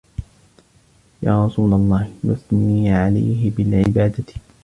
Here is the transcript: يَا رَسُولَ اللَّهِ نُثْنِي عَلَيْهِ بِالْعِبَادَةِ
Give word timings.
يَا 1.23 1.45
رَسُولَ 1.45 1.73
اللَّهِ 1.73 2.11
نُثْنِي 2.25 2.91
عَلَيْهِ 2.93 3.49
بِالْعِبَادَةِ 3.51 4.33